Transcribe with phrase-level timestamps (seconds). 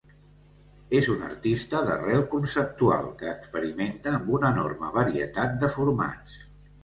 [0.99, 6.41] És un artista d'arrel conceptual que experimenta amb una enorme varietat de formats.